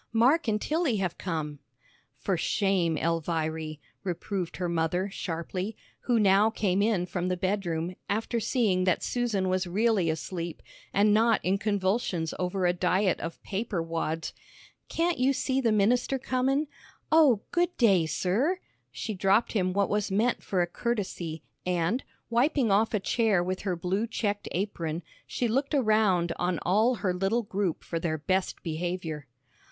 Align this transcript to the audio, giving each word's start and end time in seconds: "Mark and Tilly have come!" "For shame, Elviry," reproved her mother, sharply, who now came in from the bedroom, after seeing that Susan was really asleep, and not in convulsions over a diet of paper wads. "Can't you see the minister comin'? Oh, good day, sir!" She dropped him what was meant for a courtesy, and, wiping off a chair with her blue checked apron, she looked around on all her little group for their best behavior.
"Mark 0.13 0.47
and 0.47 0.59
Tilly 0.59 0.95
have 0.97 1.19
come!" 1.19 1.59
"For 2.17 2.35
shame, 2.35 2.97
Elviry," 2.97 3.79
reproved 4.03 4.57
her 4.57 4.67
mother, 4.67 5.11
sharply, 5.11 5.77
who 6.05 6.17
now 6.19 6.49
came 6.49 6.81
in 6.81 7.05
from 7.05 7.27
the 7.27 7.37
bedroom, 7.37 7.95
after 8.09 8.39
seeing 8.39 8.85
that 8.85 9.03
Susan 9.03 9.47
was 9.47 9.67
really 9.67 10.09
asleep, 10.09 10.63
and 10.91 11.13
not 11.13 11.39
in 11.45 11.59
convulsions 11.59 12.33
over 12.39 12.65
a 12.65 12.73
diet 12.73 13.19
of 13.19 13.39
paper 13.43 13.79
wads. 13.79 14.33
"Can't 14.89 15.19
you 15.19 15.33
see 15.33 15.61
the 15.61 15.71
minister 15.71 16.17
comin'? 16.17 16.65
Oh, 17.11 17.41
good 17.51 17.77
day, 17.77 18.07
sir!" 18.07 18.57
She 18.91 19.13
dropped 19.13 19.51
him 19.51 19.71
what 19.71 19.87
was 19.87 20.09
meant 20.09 20.41
for 20.41 20.63
a 20.63 20.65
courtesy, 20.65 21.43
and, 21.63 22.03
wiping 22.27 22.71
off 22.71 22.95
a 22.95 22.99
chair 22.99 23.43
with 23.43 23.61
her 23.61 23.75
blue 23.75 24.07
checked 24.07 24.47
apron, 24.51 25.03
she 25.27 25.47
looked 25.47 25.75
around 25.75 26.31
on 26.37 26.57
all 26.63 26.95
her 26.95 27.13
little 27.13 27.43
group 27.43 27.83
for 27.83 27.99
their 27.99 28.17
best 28.17 28.63
behavior. 28.63 29.27